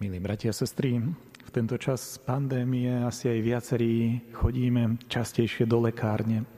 Milí 0.00 0.16
bratia 0.16 0.48
a 0.48 0.56
sestry, 0.56 0.96
v 1.44 1.50
tento 1.52 1.76
čas 1.76 2.16
pandémie 2.24 2.88
asi 3.04 3.36
aj 3.36 3.40
viacerí 3.44 4.24
chodíme 4.32 4.96
častejšie 5.12 5.68
do 5.68 5.76
lekárne. 5.76 6.48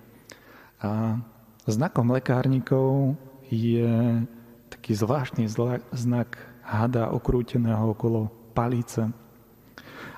A 0.79 1.19
znakom 1.67 2.07
lekárnikov 2.15 3.19
je 3.51 4.23
taký 4.71 4.95
zvláštny 4.95 5.51
znak 5.91 6.39
hada 6.63 7.11
okrúteného 7.11 7.91
okolo 7.91 8.31
palice. 8.55 9.11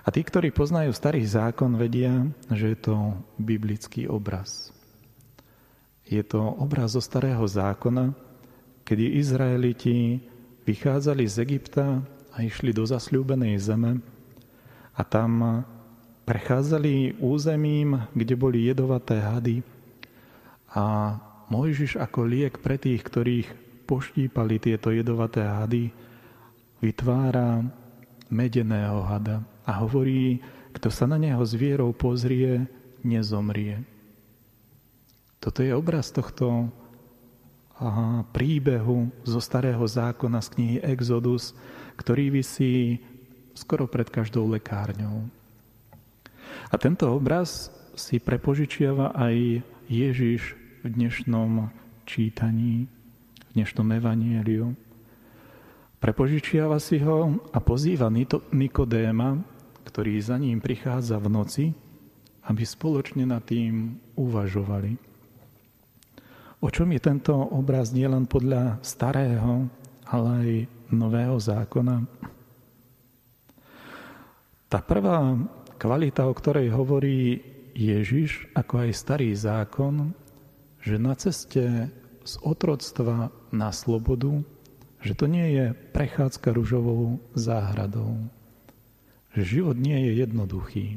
A 0.05 0.09
tí, 0.13 0.21
ktorí 0.21 0.53
poznajú 0.53 0.93
starý 0.93 1.25
zákon, 1.25 1.81
vedia, 1.81 2.29
že 2.53 2.77
je 2.77 2.79
to 2.93 3.17
biblický 3.41 4.05
obraz. 4.05 4.69
Je 6.05 6.21
to 6.21 6.45
obraz 6.61 6.93
zo 6.93 7.01
starého 7.01 7.49
zákona, 7.49 8.13
kedy 8.85 9.17
Izraeliti 9.17 10.21
vychádzali 10.69 11.25
z 11.25 11.37
Egypta 11.41 12.05
a 12.35 12.43
išli 12.43 12.75
do 12.75 12.83
zasľúbenej 12.83 13.55
zeme 13.63 14.03
a 14.95 15.03
tam 15.07 15.63
prechádzali 16.27 17.23
územím, 17.23 18.11
kde 18.11 18.35
boli 18.35 18.67
jedovaté 18.67 19.23
hady 19.23 19.63
a 20.75 21.15
Mojžiš 21.53 22.01
ako 22.01 22.27
liek 22.27 22.59
pre 22.59 22.81
tých, 22.81 23.05
ktorých 23.07 23.49
poštípali 23.85 24.59
tieto 24.59 24.91
jedovaté 24.91 25.45
hady, 25.45 25.93
vytvára 26.81 27.63
medeného 28.33 29.05
hada 29.05 29.45
a 29.69 29.85
hovorí, 29.85 30.41
kto 30.75 30.89
sa 30.91 31.07
na 31.07 31.21
neho 31.21 31.45
zvierou 31.45 31.95
pozrie, 31.95 32.67
nezomrie. 33.05 33.85
Toto 35.39 35.61
je 35.61 35.77
obraz 35.77 36.09
tohto 36.11 36.73
príbehu 38.31 39.11
zo 39.27 39.41
starého 39.43 39.83
zákona 39.83 40.39
z 40.41 40.49
knihy 40.55 40.77
Exodus, 40.83 41.53
ktorý 41.99 42.39
vysí 42.39 43.03
skoro 43.55 43.91
pred 43.91 44.07
každou 44.11 44.47
lekárňou. 44.51 45.27
A 46.71 46.75
tento 46.79 47.11
obraz 47.11 47.71
si 47.95 48.19
prepožičiava 48.19 49.15
aj 49.15 49.63
Ježiš 49.87 50.59
v 50.83 50.87
dnešnom 50.91 51.71
čítaní, 52.07 52.87
v 52.87 53.51
dnešnom 53.59 53.89
evanieliu. 53.95 54.75
Prepožičiava 55.99 56.77
si 56.83 57.01
ho 57.01 57.39
a 57.55 57.59
pozýva 57.63 58.13
Nikodéma, 58.53 59.41
ktorý 59.89 60.21
za 60.21 60.37
ním 60.37 60.61
prichádza 60.61 61.17
v 61.23 61.29
noci, 61.31 61.65
aby 62.45 62.63
spoločne 62.67 63.25
nad 63.25 63.41
tým 63.47 63.97
uvažovali. 64.19 65.14
O 66.65 66.73
čom 66.73 66.97
je 66.97 67.01
tento 67.13 67.37
obraz 67.37 67.93
nielen 67.93 68.25
podľa 68.25 68.81
starého, 68.81 69.69
ale 70.09 70.29
aj 70.33 70.51
nového 70.97 71.37
zákona? 71.37 72.09
Tá 74.73 74.81
prvá 74.81 75.37
kvalita, 75.77 76.25
o 76.25 76.33
ktorej 76.33 76.73
hovorí 76.73 77.45
Ježiš, 77.77 78.49
ako 78.57 78.89
aj 78.89 78.91
starý 78.97 79.37
zákon, 79.37 80.17
že 80.81 80.97
na 80.97 81.13
ceste 81.21 81.93
z 82.25 82.35
otroctva 82.41 83.29
na 83.53 83.69
slobodu, 83.69 84.41
že 85.05 85.13
to 85.13 85.29
nie 85.29 85.61
je 85.61 85.77
prechádzka 85.93 86.49
ružovou 86.49 87.21
záhradou. 87.37 88.17
Že 89.37 89.61
život 89.61 89.77
nie 89.77 90.01
je 90.09 90.13
jednoduchý. 90.17 90.97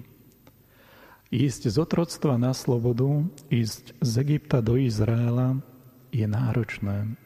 Ísť 1.28 1.68
z 1.68 1.76
otroctva 1.76 2.40
na 2.40 2.56
slobodu, 2.56 3.28
ísť 3.52 4.00
z 4.00 4.14
Egypta 4.24 4.64
do 4.64 4.80
Izraela 4.80 5.60
je 6.16 6.24
náročné. 6.24 7.20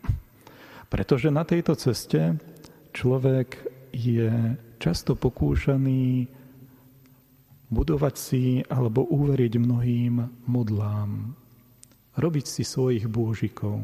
Pretože 0.90 1.30
na 1.30 1.46
tejto 1.46 1.78
ceste 1.78 2.42
človek 2.98 3.62
je 3.94 4.58
často 4.82 5.14
pokúšaný 5.14 6.26
budovať 7.70 8.16
si 8.18 8.66
alebo 8.68 9.06
uveriť 9.06 9.54
mnohým 9.62 10.14
modlám, 10.50 11.38
robiť 12.18 12.46
si 12.50 12.66
svojich 12.66 13.06
bôžikov. 13.06 13.80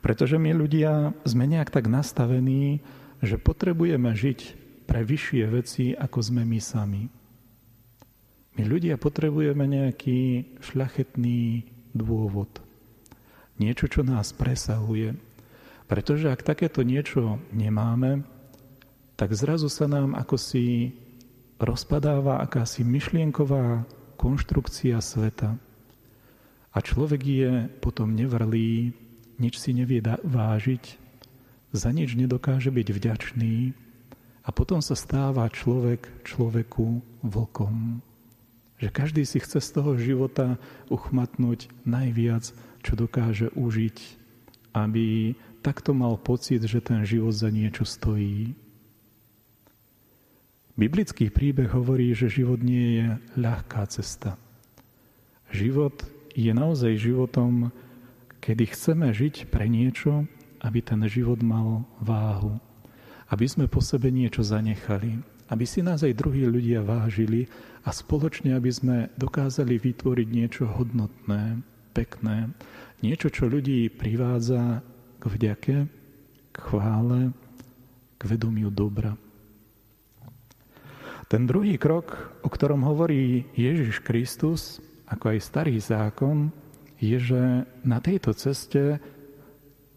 Pretože 0.00 0.38
my 0.38 0.54
ľudia 0.54 1.10
sme 1.26 1.50
nejak 1.50 1.74
tak 1.74 1.90
nastavení, 1.90 2.78
že 3.18 3.42
potrebujeme 3.42 4.14
žiť 4.14 4.40
pre 4.86 5.02
vyššie 5.02 5.44
veci, 5.50 5.84
ako 5.98 6.18
sme 6.22 6.46
my 6.46 6.58
sami. 6.62 7.21
My 8.62 8.70
ľudia 8.70 8.94
potrebujeme 8.94 9.66
nejaký 9.66 10.46
šľachetný 10.62 11.66
dôvod. 11.98 12.62
Niečo, 13.58 13.90
čo 13.90 14.06
nás 14.06 14.30
presahuje. 14.30 15.18
Pretože 15.90 16.30
ak 16.30 16.46
takéto 16.46 16.86
niečo 16.86 17.42
nemáme, 17.50 18.22
tak 19.18 19.34
zrazu 19.34 19.66
sa 19.66 19.90
nám 19.90 20.14
ako 20.14 20.38
si 20.38 20.94
rozpadáva 21.58 22.38
akási 22.38 22.86
myšlienková 22.86 23.82
konštrukcia 24.14 25.02
sveta. 25.02 25.58
A 26.70 26.78
človek 26.78 27.22
je 27.26 27.66
potom 27.82 28.14
nevrlý, 28.14 28.94
nič 29.42 29.58
si 29.58 29.74
nevie 29.74 29.98
vážiť, 30.06 30.84
za 31.74 31.90
nič 31.90 32.14
nedokáže 32.14 32.70
byť 32.70 32.88
vďačný 32.94 33.74
a 34.46 34.54
potom 34.54 34.78
sa 34.78 34.94
stáva 34.94 35.50
človek 35.50 36.06
človeku 36.22 37.02
vlkom 37.26 38.06
že 38.82 38.90
každý 38.90 39.22
si 39.22 39.38
chce 39.38 39.62
z 39.62 39.70
toho 39.78 39.94
života 39.94 40.58
uchmatnúť 40.90 41.70
najviac, 41.86 42.50
čo 42.82 42.92
dokáže 42.98 43.54
užiť, 43.54 43.96
aby 44.74 45.38
takto 45.62 45.94
mal 45.94 46.18
pocit, 46.18 46.66
že 46.66 46.82
ten 46.82 47.06
život 47.06 47.30
za 47.30 47.46
niečo 47.54 47.86
stojí. 47.86 48.58
Biblický 50.74 51.30
príbeh 51.30 51.70
hovorí, 51.70 52.10
že 52.10 52.26
život 52.26 52.58
nie 52.58 52.98
je 52.98 53.06
ľahká 53.38 53.86
cesta. 53.86 54.34
Život 55.54 56.02
je 56.34 56.50
naozaj 56.50 56.98
životom, 56.98 57.70
kedy 58.42 58.74
chceme 58.74 59.14
žiť 59.14 59.46
pre 59.46 59.70
niečo, 59.70 60.26
aby 60.58 60.82
ten 60.82 60.98
život 61.06 61.38
mal 61.38 61.86
váhu. 62.02 62.58
Aby 63.30 63.46
sme 63.46 63.70
po 63.70 63.78
sebe 63.78 64.10
niečo 64.10 64.42
zanechali. 64.42 65.22
Aby 65.52 65.68
si 65.68 65.84
nás 65.84 66.00
aj 66.00 66.16
druhí 66.16 66.48
ľudia 66.48 66.80
vážili 66.80 67.44
a 67.84 67.92
spoločne, 67.92 68.56
aby 68.56 68.72
sme 68.72 68.96
dokázali 69.20 69.76
vytvoriť 69.76 70.28
niečo 70.32 70.64
hodnotné, 70.64 71.60
pekné, 71.92 72.48
niečo, 73.04 73.28
čo 73.28 73.52
ľudí 73.52 73.92
privádza 73.92 74.80
k 75.20 75.24
vďake, 75.28 75.76
k 76.52 76.56
chvále, 76.56 77.36
k 78.16 78.22
vedomiu 78.24 78.72
dobra. 78.72 79.12
Ten 81.28 81.44
druhý 81.44 81.76
krok, 81.76 82.32
o 82.40 82.48
ktorom 82.48 82.80
hovorí 82.88 83.44
Ježiš 83.52 84.00
Kristus, 84.00 84.80
ako 85.04 85.36
aj 85.36 85.38
starý 85.44 85.76
zákon, 85.76 86.48
je, 86.96 87.20
že 87.20 87.68
na 87.84 88.00
tejto 88.00 88.32
ceste 88.32 88.96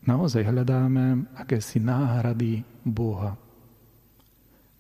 naozaj 0.04 0.44
hľadáme 0.44 1.32
akési 1.40 1.80
náhrady 1.80 2.68
Boha. 2.84 3.45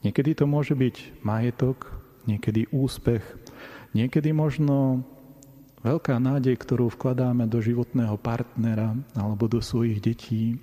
Niekedy 0.05 0.37
to 0.37 0.45
môže 0.45 0.77
byť 0.77 1.25
majetok, 1.25 1.89
niekedy 2.29 2.69
úspech, 2.69 3.25
niekedy 3.97 4.37
možno 4.37 5.01
veľká 5.81 6.21
nádej, 6.21 6.61
ktorú 6.61 6.93
vkladáme 6.93 7.49
do 7.49 7.57
životného 7.57 8.13
partnera 8.21 8.93
alebo 9.17 9.49
do 9.49 9.65
svojich 9.65 9.97
detí. 9.97 10.61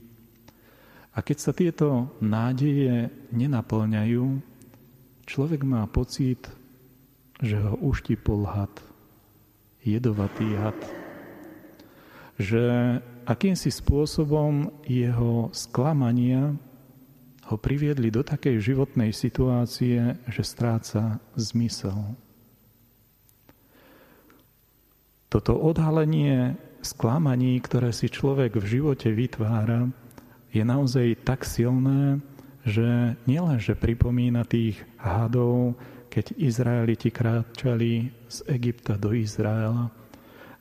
A 1.11 1.27
keď 1.27 1.37
sa 1.43 1.51
tieto 1.51 2.15
nádeje 2.23 3.11
nenaplňajú, 3.35 4.39
človek 5.27 5.67
má 5.67 5.91
pocit, 5.91 6.47
že 7.43 7.59
ho 7.59 7.75
uštipol 7.83 8.47
had, 8.47 8.71
jedovatý 9.83 10.55
had. 10.55 10.79
Že 12.39 12.63
akýmsi 13.27 13.75
spôsobom 13.75 14.71
jeho 14.87 15.51
sklamania 15.51 16.55
ho 17.53 17.61
priviedli 17.61 18.09
do 18.09 18.25
takej 18.25 18.73
životnej 18.73 19.13
situácie, 19.13 20.17
že 20.25 20.41
stráca 20.41 21.21
zmysel. 21.37 22.17
Toto 25.29 25.61
odhalenie 25.61 26.57
sklamaní, 26.81 27.61
ktoré 27.61 27.93
si 27.93 28.09
človek 28.09 28.57
v 28.57 28.81
živote 28.81 29.13
vytvára, 29.13 29.93
je 30.53 30.65
naozaj 30.65 31.25
tak 31.29 31.45
silné, 31.45 32.25
že 32.65 33.17
nielenže 33.29 33.77
pripomína 33.77 34.49
tých 34.49 34.81
hadov, 34.97 35.77
keď 36.13 36.37
Izraeliti 36.37 37.09
kráčali 37.09 38.13
z 38.29 38.39
Egypta 38.49 38.97
do 38.97 39.13
Izraela, 39.17 39.89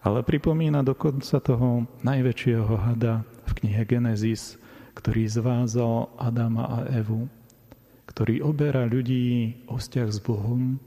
ale 0.03 0.23
pripomína 0.23 0.83
dokonca 0.83 1.43
toho 1.43 1.87
najväčšieho 2.03 2.73
hada 2.79 3.27
v 3.47 3.51
knihe 3.63 3.83
Genesis, 3.83 4.60
ktorý 4.95 5.27
zvázal 5.27 6.11
Adama 6.19 6.67
a 6.67 6.79
Evu, 6.91 7.27
ktorý 8.11 8.43
oberá 8.43 8.83
ľudí 8.83 9.55
o 9.71 9.79
vzťah 9.79 10.09
s 10.11 10.19
Bohom, 10.19 10.77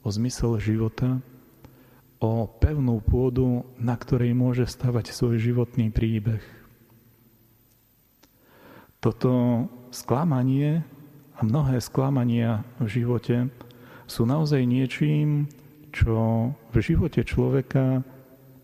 o 0.00 0.08
zmysel 0.08 0.62
života, 0.62 1.18
o 2.20 2.46
pevnú 2.46 3.00
pôdu, 3.00 3.64
na 3.80 3.96
ktorej 3.96 4.36
môže 4.36 4.68
stavať 4.68 5.10
svoj 5.10 5.40
životný 5.40 5.88
príbeh. 5.88 6.44
Toto 9.00 9.64
sklamanie 9.88 10.84
a 11.34 11.40
mnohé 11.40 11.80
sklamania 11.80 12.60
v 12.76 13.00
živote 13.00 13.48
sú 14.04 14.28
naozaj 14.28 14.60
niečím, 14.68 15.48
čo 15.90 16.52
v 16.70 16.76
živote 16.78 17.24
človeka 17.24 18.04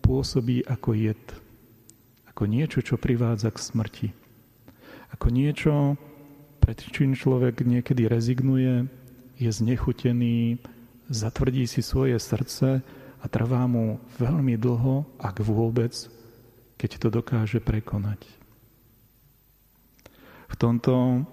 pôsobí 0.05 0.61
ako 0.63 0.93
jed. 0.93 1.19
Ako 2.29 2.45
niečo, 2.45 2.85
čo 2.85 3.01
privádza 3.01 3.49
k 3.49 3.57
smrti. 3.57 4.07
Ako 5.15 5.31
niečo, 5.31 5.95
pred 6.59 6.77
čím 6.79 7.15
človek 7.15 7.63
niekedy 7.63 8.11
rezignuje, 8.11 8.91
je 9.37 9.49
znechutený, 9.53 10.59
zatvrdí 11.07 11.63
si 11.69 11.79
svoje 11.79 12.19
srdce 12.19 12.81
a 13.21 13.25
trvá 13.29 13.63
mu 13.69 14.01
veľmi 14.19 14.59
dlho, 14.59 15.05
ak 15.21 15.39
vôbec, 15.45 15.93
keď 16.75 16.89
to 16.99 17.07
dokáže 17.07 17.59
prekonať. 17.63 18.25
V 20.47 20.55
tomto 20.55 21.23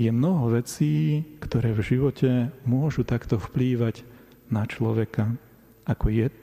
je 0.00 0.08
mnoho 0.08 0.56
vecí, 0.56 1.22
ktoré 1.44 1.76
v 1.76 1.84
živote 1.84 2.30
môžu 2.64 3.04
takto 3.04 3.36
vplývať 3.36 4.00
na 4.48 4.64
človeka 4.64 5.36
ako 5.84 6.08
jed, 6.08 6.36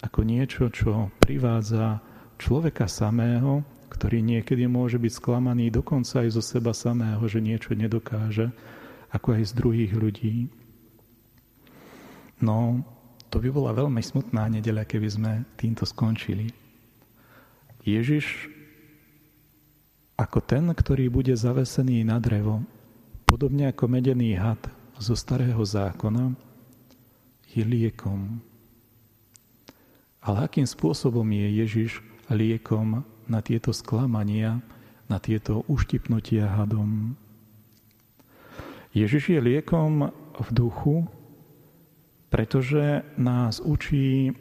ako 0.00 0.20
niečo, 0.24 0.72
čo 0.72 1.12
privádza 1.20 2.00
človeka 2.40 2.88
samého, 2.88 3.60
ktorý 3.86 4.22
niekedy 4.22 4.66
môže 4.66 4.98
byť 4.98 5.12
sklamaný 5.16 5.70
dokonca 5.70 6.26
aj 6.26 6.34
zo 6.34 6.42
seba 6.42 6.74
samého, 6.74 7.22
že 7.30 7.38
niečo 7.38 7.72
nedokáže, 7.72 8.50
ako 9.14 9.38
aj 9.38 9.42
z 9.48 9.52
druhých 9.54 9.92
ľudí. 9.94 10.34
No, 12.42 12.84
to 13.32 13.40
by 13.40 13.48
bola 13.48 13.72
veľmi 13.72 14.02
smutná 14.02 14.50
nedeľa, 14.50 14.84
keby 14.84 15.08
sme 15.08 15.32
týmto 15.56 15.88
skončili. 15.88 16.52
Ježiš 17.86 18.50
ako 20.16 20.40
ten, 20.40 20.64
ktorý 20.72 21.12
bude 21.12 21.36
zavesený 21.36 22.00
na 22.08 22.16
drevo, 22.16 22.64
podobne 23.28 23.68
ako 23.68 23.84
medený 23.84 24.32
had 24.40 24.60
zo 24.96 25.12
starého 25.12 25.60
zákona, 25.60 26.32
je 27.52 27.60
liekom. 27.60 28.40
Ale 30.24 30.48
akým 30.48 30.64
spôsobom 30.64 31.24
je 31.28 31.48
Ježiš 31.62 32.00
liekom 32.32 33.04
na 33.26 33.42
tieto 33.42 33.74
sklamania, 33.74 34.62
na 35.06 35.18
tieto 35.22 35.62
uštipnutia 35.70 36.50
hadom? 36.50 37.14
Ježiš 38.96 39.36
je 39.36 39.40
liekom 39.42 40.08
v 40.40 40.48
duchu, 40.56 41.04
pretože 42.32 43.04
nás 43.20 43.60
učí, 43.60 44.32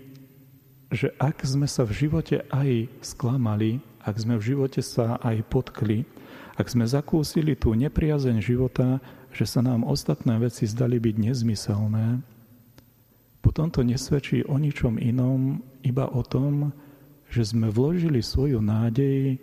že 0.93 1.11
ak 1.19 1.43
sme 1.43 1.67
sa 1.67 1.83
v 1.83 2.07
živote 2.07 2.47
aj 2.49 2.87
sklamali, 3.03 3.83
ak 4.05 4.15
sme 4.15 4.39
v 4.39 4.55
živote 4.55 4.79
sa 4.79 5.17
aj 5.19 5.43
potkli, 5.51 6.07
ak 6.55 6.71
sme 6.71 6.87
zakúsili 6.87 7.57
tú 7.57 7.75
nepriazeň 7.75 8.39
života, 8.39 9.03
že 9.35 9.43
sa 9.43 9.59
nám 9.59 9.83
ostatné 9.83 10.39
veci 10.39 10.63
zdali 10.63 11.03
byť 11.03 11.15
nezmyselné, 11.19 12.23
potom 13.43 13.69
to 13.69 13.83
nesvedčí 13.85 14.41
o 14.47 14.55
ničom 14.57 14.97
inom, 14.97 15.59
iba 15.85 16.09
o 16.09 16.23
tom, 16.25 16.71
že 17.35 17.51
sme 17.51 17.67
vložili 17.67 18.23
svoju 18.23 18.63
nádej 18.63 19.35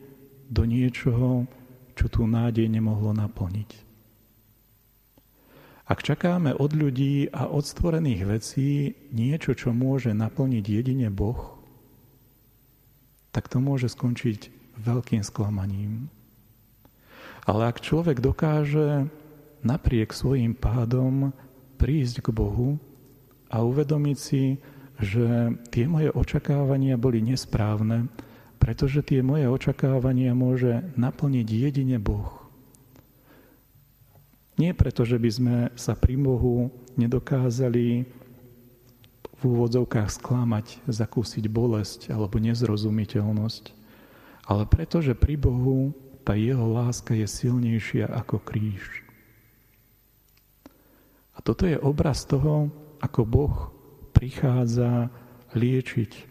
do 0.49 0.65
niečoho, 0.65 1.45
čo 1.93 2.09
tú 2.09 2.25
nádej 2.25 2.65
nemohlo 2.73 3.13
naplniť. 3.13 3.93
Ak 5.85 6.01
čakáme 6.01 6.57
od 6.57 6.73
ľudí 6.73 7.29
a 7.29 7.53
od 7.53 7.69
stvorených 7.69 8.23
vecí 8.25 8.97
niečo, 9.13 9.53
čo 9.53 9.77
môže 9.77 10.17
naplniť 10.17 10.65
jedine 10.65 11.13
Boh, 11.13 11.61
tak 13.29 13.53
to 13.53 13.61
môže 13.61 13.93
skončiť 13.93 14.49
veľkým 14.81 15.21
sklamaním. 15.21 16.09
Ale 17.45 17.69
ak 17.69 17.85
človek 17.85 18.25
dokáže 18.25 19.13
napriek 19.61 20.17
svojim 20.17 20.57
pádom 20.57 21.37
prísť 21.77 22.25
k 22.25 22.29
Bohu 22.33 22.81
a 23.53 23.61
uvedomiť 23.61 24.17
si, 24.17 24.57
že 25.03 25.59
tie 25.75 25.91
moje 25.91 26.15
očakávania 26.15 26.95
boli 26.95 27.19
nesprávne, 27.19 28.07
pretože 28.63 29.03
tie 29.03 29.19
moje 29.27 29.51
očakávania 29.51 30.31
môže 30.39 30.87
naplniť 30.95 31.49
jedine 31.51 31.99
Boh. 31.99 32.39
Nie 34.55 34.71
preto, 34.79 35.03
že 35.03 35.19
by 35.19 35.31
sme 35.35 35.57
sa 35.75 35.99
pri 35.99 36.15
Bohu 36.15 36.71
nedokázali 36.95 38.07
v 39.35 39.41
úvodzovkách 39.43 40.07
sklamať, 40.07 40.87
zakúsiť 40.87 41.51
bolesť 41.51 42.15
alebo 42.15 42.39
nezrozumiteľnosť, 42.39 43.75
ale 44.47 44.63
preto, 44.71 45.03
že 45.03 45.19
pri 45.19 45.35
Bohu 45.35 45.91
tá 46.23 46.39
jeho 46.39 46.63
láska 46.71 47.19
je 47.19 47.27
silnejšia 47.27 48.07
ako 48.07 48.39
kríž. 48.39 49.03
A 51.35 51.43
toto 51.43 51.67
je 51.67 51.75
obraz 51.83 52.23
toho, 52.23 52.71
ako 53.03 53.21
Boh 53.27 53.57
prichádza 54.23 55.11
liečiť. 55.59 56.31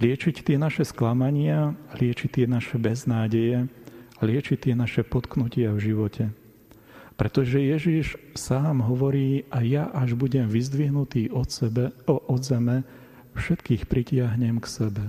Liečiť 0.00 0.36
tie 0.40 0.56
naše 0.56 0.88
sklamania, 0.88 1.76
liečiť 1.92 2.40
tie 2.40 2.46
naše 2.48 2.80
beznádeje, 2.80 3.68
liečiť 4.24 4.56
tie 4.64 4.72
naše 4.72 5.04
potknutia 5.04 5.76
v 5.76 5.92
živote. 5.92 6.24
Pretože 7.20 7.60
Ježiš 7.60 8.16
sám 8.32 8.80
hovorí, 8.80 9.44
a 9.52 9.60
ja 9.60 9.92
až 9.92 10.16
budem 10.16 10.48
vyzdvihnutý 10.48 11.28
od, 11.28 11.52
sebe, 11.52 11.92
od 12.08 12.40
zeme, 12.40 12.88
všetkých 13.36 13.84
pritiahnem 13.84 14.56
k 14.56 14.64
sebe. 14.64 15.04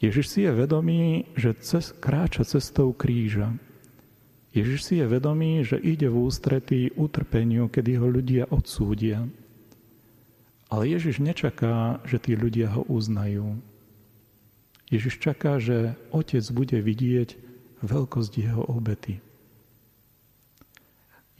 Ježiš 0.00 0.32
si 0.32 0.48
je 0.48 0.52
vedomý, 0.56 1.28
že 1.36 1.52
cez, 1.60 1.92
kráča 1.92 2.48
cestou 2.48 2.96
kríža. 2.96 3.52
Ježiš 4.56 4.80
si 4.80 4.94
je 4.96 5.04
vedomý, 5.04 5.60
že 5.60 5.76
ide 5.76 6.08
v 6.08 6.24
ústretí 6.24 6.88
utrpeniu, 6.96 7.68
kedy 7.68 8.00
ho 8.00 8.08
ľudia 8.08 8.48
odsúdia. 8.48 9.28
Ale 10.70 10.86
Ježiš 10.86 11.18
nečaká, 11.18 11.98
že 12.06 12.22
tí 12.22 12.38
ľudia 12.38 12.70
ho 12.70 12.86
uznajú. 12.86 13.58
Ježiš 14.86 15.18
čaká, 15.18 15.58
že 15.58 15.98
Otec 16.14 16.46
bude 16.54 16.78
vidieť 16.78 17.34
veľkosť 17.82 18.32
jeho 18.38 18.62
obety. 18.70 19.18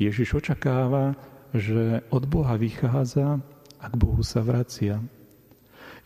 Ježiš 0.02 0.42
očakáva, 0.42 1.14
že 1.54 2.02
od 2.10 2.24
Boha 2.26 2.58
vychádza 2.58 3.38
a 3.78 3.86
k 3.86 3.94
Bohu 3.94 4.22
sa 4.26 4.42
vracia. 4.42 4.98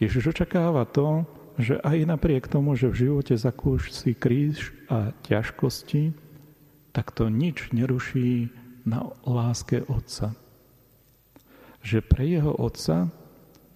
Ježiš 0.03 0.37
očakáva 0.37 0.85
to, 0.85 1.25
že 1.57 1.79
aj 1.81 2.11
napriek 2.11 2.51
tomu, 2.51 2.75
že 2.75 2.91
v 2.91 3.07
živote 3.07 3.39
zakúši 3.39 4.13
kríž 4.19 4.75
a 4.91 5.15
ťažkosti, 5.23 6.11
tak 6.91 7.15
to 7.15 7.31
nič 7.31 7.71
neruší 7.71 8.51
na 8.83 9.07
láske 9.23 9.87
Otca. 9.87 10.35
Že 11.85 11.99
pre 12.01 12.25
jeho 12.25 12.57
Otca 12.57 13.13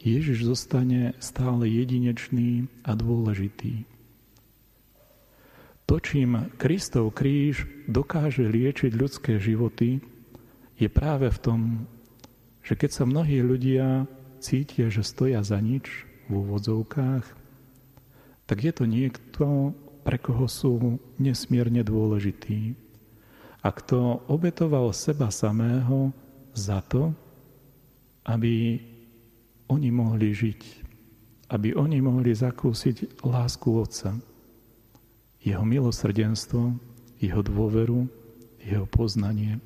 Ježiš 0.00 0.48
zostane 0.48 1.12
stále 1.20 1.68
jedinečný 1.68 2.72
a 2.86 2.96
dôležitý. 2.96 3.84
To, 5.88 5.96
čím 6.00 6.52
Kristov 6.60 7.16
kríž 7.16 7.64
dokáže 7.88 8.44
liečiť 8.44 8.92
ľudské 8.92 9.40
životy, 9.40 10.00
je 10.76 10.88
práve 10.88 11.32
v 11.32 11.38
tom, 11.40 11.60
že 12.60 12.76
keď 12.76 12.90
sa 12.92 13.04
mnohí 13.08 13.40
ľudia 13.40 14.04
cítia, 14.38 14.92
že 14.92 15.02
stoja 15.02 15.40
za 15.40 15.58
nič 15.58 16.04
v 16.28 16.44
úvodzovkách, 16.44 17.24
tak 18.48 18.58
je 18.64 18.72
to 18.72 18.84
niekto, 18.84 19.72
pre 20.04 20.16
koho 20.16 20.48
sú 20.48 21.00
nesmierne 21.20 21.84
dôležitý. 21.84 22.72
A 23.60 23.68
kto 23.74 24.24
obetoval 24.30 24.92
seba 24.96 25.28
samého 25.28 26.12
za 26.56 26.80
to, 26.84 27.12
aby 28.28 28.76
oni 29.72 29.88
mohli 29.88 30.36
žiť, 30.36 30.60
aby 31.52 31.72
oni 31.72 32.04
mohli 32.04 32.36
zakúsiť 32.36 33.24
lásku 33.24 33.68
Otca, 33.72 34.12
jeho 35.40 35.64
milosrdenstvo, 35.64 36.76
jeho 37.18 37.40
dôveru, 37.40 38.04
jeho 38.60 38.84
poznanie 38.84 39.56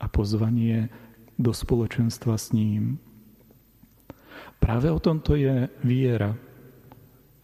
a 0.00 0.06
pozvanie 0.08 0.88
do 1.36 1.52
spoločenstva 1.52 2.34
s 2.40 2.56
ním. 2.56 2.96
Práve 4.58 4.90
o 4.90 4.98
tomto 4.98 5.38
je 5.38 5.70
viera, 5.84 6.34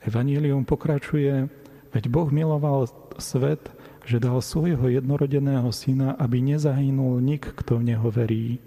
Evangelium 0.04 0.69
pokračuje, 0.69 1.49
veď 1.95 2.04
Boh 2.12 2.28
miloval 2.28 2.85
svet, 3.16 3.73
že 4.04 4.21
dal 4.21 4.45
svojho 4.45 4.85
jednorodeného 4.93 5.73
syna, 5.73 6.12
aby 6.21 6.45
nezahynul 6.45 7.25
nik, 7.25 7.49
kto 7.57 7.81
v 7.81 7.95
neho 7.95 8.09
verí, 8.12 8.61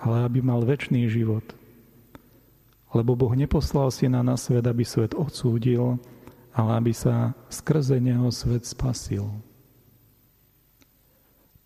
ale 0.00 0.26
aby 0.26 0.40
mal 0.42 0.64
väčší 0.64 1.06
život. 1.10 1.44
Lebo 2.94 3.18
Boh 3.18 3.34
neposlal 3.34 3.90
syna 3.90 4.22
na 4.22 4.38
svet, 4.38 4.62
aby 4.66 4.86
svet 4.86 5.18
odsúdil, 5.18 5.98
ale 6.54 6.70
aby 6.78 6.92
sa 6.94 7.34
skrze 7.50 7.98
neho 7.98 8.30
svet 8.30 8.62
spasil. 8.62 9.26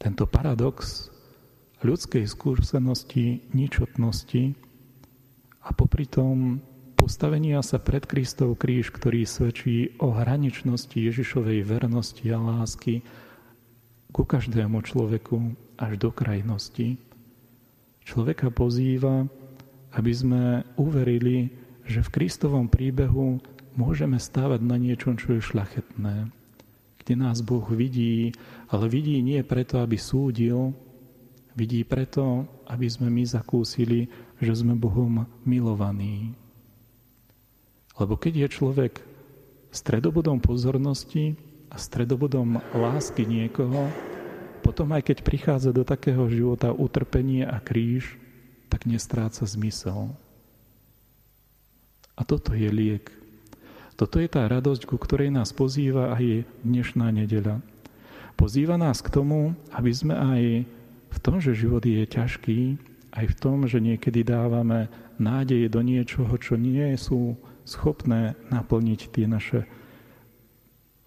Tento 0.00 0.24
paradox 0.24 1.10
ľudskej 1.84 2.24
skúsenosti 2.24 3.44
ničotnosti 3.52 4.56
a 5.62 5.70
popri 5.76 6.08
tom 6.08 6.64
postavenia 6.96 7.60
sa 7.60 7.78
pred 7.78 8.08
Kristov 8.08 8.56
kríž, 8.56 8.90
ktorý 8.90 9.28
svedčí 9.28 9.94
o 10.00 10.10
hraničnosti 10.16 10.96
Ježišovej 10.96 11.60
vernosti 11.62 12.24
a 12.32 12.38
lásky, 12.40 13.04
ku 14.10 14.24
každému 14.24 14.80
človeku 14.82 15.52
až 15.76 15.92
do 16.00 16.10
krajnosti. 16.10 16.96
Človeka 18.08 18.48
pozýva, 18.48 19.28
aby 19.92 20.12
sme 20.16 20.64
uverili, 20.80 21.52
že 21.84 22.00
v 22.00 22.08
Kristovom 22.08 22.64
príbehu 22.64 23.36
môžeme 23.76 24.16
stávať 24.16 24.64
na 24.64 24.80
niečom, 24.80 25.20
čo 25.20 25.36
je 25.36 25.44
šlachetné, 25.44 26.32
kde 27.04 27.14
nás 27.20 27.44
Boh 27.44 27.68
vidí, 27.68 28.32
ale 28.72 28.88
vidí 28.88 29.20
nie 29.20 29.44
preto, 29.44 29.84
aby 29.84 30.00
súdil, 30.00 30.72
vidí 31.52 31.84
preto, 31.84 32.48
aby 32.64 32.88
sme 32.88 33.12
my 33.12 33.28
zakúsili, 33.28 34.08
že 34.40 34.56
sme 34.56 34.72
Bohom 34.72 35.28
milovaní. 35.44 36.32
Lebo 38.00 38.16
keď 38.16 38.48
je 38.48 38.54
človek 38.56 38.92
stredobodom 39.68 40.40
pozornosti 40.40 41.36
a 41.68 41.76
stredobodom 41.76 42.56
lásky 42.72 43.28
niekoho, 43.28 43.84
potom 44.60 44.92
aj 44.92 45.08
keď 45.08 45.18
prichádza 45.24 45.70
do 45.72 45.86
takého 45.86 46.26
života 46.28 46.74
utrpenie 46.74 47.46
a 47.46 47.62
kríž, 47.62 48.18
tak 48.68 48.84
nestráca 48.84 49.48
zmysel. 49.48 50.12
A 52.18 52.26
toto 52.26 52.52
je 52.52 52.68
liek. 52.68 53.08
Toto 53.98 54.22
je 54.22 54.30
tá 54.30 54.46
radosť, 54.46 54.86
ku 54.86 54.94
ktorej 54.98 55.34
nás 55.34 55.50
pozýva 55.50 56.14
aj 56.14 56.46
dnešná 56.62 57.10
nedeľa. 57.10 57.58
Pozýva 58.38 58.78
nás 58.78 59.02
k 59.02 59.10
tomu, 59.10 59.58
aby 59.74 59.90
sme 59.90 60.14
aj 60.14 60.42
v 61.08 61.18
tom, 61.18 61.42
že 61.42 61.58
život 61.58 61.82
je 61.82 62.06
ťažký, 62.06 62.78
aj 63.10 63.24
v 63.26 63.34
tom, 63.34 63.66
že 63.66 63.82
niekedy 63.82 64.22
dávame 64.22 64.86
nádeje 65.18 65.66
do 65.66 65.82
niečoho, 65.82 66.30
čo 66.38 66.54
nie 66.54 66.94
sú 66.94 67.34
schopné 67.66 68.38
naplniť 68.54 69.00
tie 69.10 69.26
naše 69.26 69.66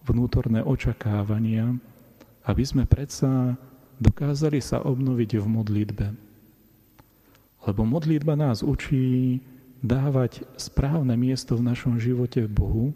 vnútorné 0.03 0.59
očakávania, 0.65 1.77
aby 2.45 2.63
sme 2.65 2.83
predsa 2.89 3.57
dokázali 4.01 4.57
sa 4.61 4.81
obnoviť 4.81 5.37
v 5.37 5.45
modlitbe. 5.45 6.07
Lebo 7.61 7.81
modlitba 7.85 8.33
nás 8.33 8.65
učí 8.65 9.37
dávať 9.85 10.45
správne 10.57 11.13
miesto 11.13 11.53
v 11.57 11.65
našom 11.69 12.01
živote 12.01 12.45
Bohu 12.49 12.93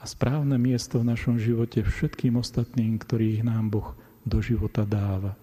a 0.00 0.04
správne 0.08 0.56
miesto 0.56 1.00
v 1.00 1.08
našom 1.12 1.36
živote 1.36 1.84
všetkým 1.84 2.40
ostatným, 2.40 2.96
ktorých 3.00 3.44
nám 3.44 3.72
Boh 3.72 3.92
do 4.24 4.40
života 4.40 4.88
dáva. 4.88 5.36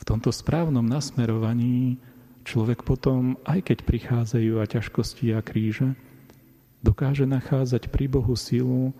V 0.00 0.02
tomto 0.04 0.32
správnom 0.32 0.84
nasmerovaní 0.84 1.96
človek 2.44 2.84
potom, 2.84 3.40
aj 3.48 3.72
keď 3.72 3.78
prichádzajú 3.88 4.52
a 4.60 4.68
ťažkosti 4.68 5.32
a 5.32 5.40
kríže, 5.40 5.96
dokáže 6.84 7.24
nachádzať 7.24 7.88
pri 7.88 8.04
Bohu 8.12 8.36
silu, 8.36 8.92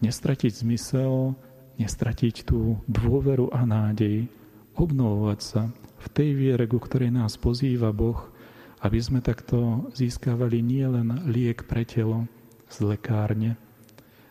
nestratiť 0.00 0.64
zmysel, 0.64 1.36
nestratiť 1.80 2.48
tú 2.48 2.76
dôveru 2.88 3.52
a 3.52 3.64
nádej, 3.64 4.28
obnovovať 4.76 5.40
sa 5.40 5.62
v 6.00 6.06
tej 6.12 6.30
viere, 6.36 6.64
ku 6.64 6.80
ktorej 6.80 7.12
nás 7.12 7.36
pozýva 7.36 7.92
Boh, 7.92 8.32
aby 8.80 8.96
sme 8.96 9.20
takto 9.20 9.88
získavali 9.92 10.64
nielen 10.64 11.28
liek 11.28 11.68
pre 11.68 11.84
telo 11.84 12.24
z 12.72 12.96
lekárne, 12.96 13.60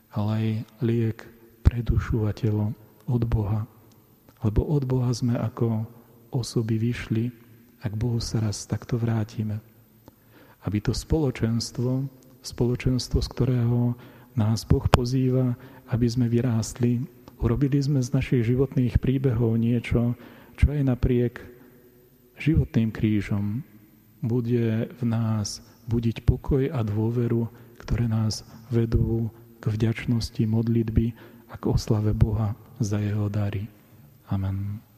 ale 0.09 0.29
aj 0.33 0.47
liek 0.81 1.17
pre 1.61 1.85
dušu 1.85 2.25
a 2.25 2.33
telo 2.33 2.73
od 3.05 3.21
Boha. 3.29 3.69
Lebo 4.41 4.65
od 4.65 4.89
Boha 4.89 5.13
sme 5.13 5.37
ako 5.37 5.85
osoby 6.33 6.81
vyšli, 6.81 7.29
ak 7.85 7.93
Bohu 7.93 8.17
sa 8.17 8.41
raz 8.41 8.65
takto 8.65 8.97
vrátime. 8.97 9.61
Aby 10.65 10.81
to 10.81 10.97
spoločenstvo, 10.97 12.09
spoločenstvo, 12.41 13.19
z 13.21 13.27
ktorého 13.29 13.93
nás 14.39 14.63
Boh 14.63 14.87
pozýva, 14.87 15.59
aby 15.91 16.07
sme 16.07 16.31
vyrástli, 16.31 17.03
urobili 17.43 17.83
sme 17.83 17.99
z 17.99 18.15
našich 18.15 18.47
životných 18.47 18.95
príbehov 19.03 19.59
niečo, 19.59 20.15
čo 20.55 20.71
aj 20.71 20.81
napriek 20.95 21.43
životným 22.39 22.95
krížom 22.95 23.63
bude 24.23 24.87
v 24.91 25.03
nás 25.03 25.59
budiť 25.87 26.23
pokoj 26.23 26.71
a 26.71 26.79
dôveru, 26.83 27.47
ktoré 27.79 28.07
nás 28.07 28.47
vedú 28.71 29.31
k 29.59 29.65
vďačnosti 29.67 30.43
modlitby 30.47 31.15
a 31.51 31.55
k 31.59 31.63
oslave 31.67 32.15
Boha 32.15 32.55
za 32.79 32.99
jeho 32.99 33.27
dary. 33.27 33.67
Amen. 34.29 34.88